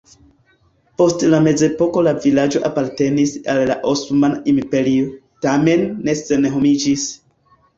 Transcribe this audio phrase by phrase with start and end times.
[1.01, 5.13] Post la mezepoko la vilaĝo apartenis al la Osmana Imperio,
[5.47, 7.07] tamen ne senhomiĝis.